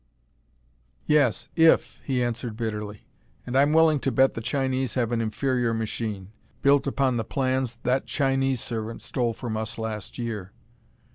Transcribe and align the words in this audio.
"Yes 1.05 1.47
if!" 1.55 1.99
he 2.03 2.23
answered 2.23 2.57
bitterly. 2.57 3.05
"And 3.45 3.55
I'm 3.55 3.71
willing 3.71 3.99
to 3.99 4.11
bet 4.11 4.33
the 4.33 4.41
Chinese 4.41 4.95
have 4.95 5.11
an 5.11 5.21
inferior 5.21 5.75
machine, 5.75 6.31
built 6.63 6.87
upon 6.87 7.17
the 7.17 7.23
plans 7.23 7.77
that 7.83 8.07
Chinese 8.07 8.61
servant 8.61 9.03
stole 9.03 9.33
from 9.35 9.55
us 9.55 9.77
last 9.77 10.17
year." 10.17 10.53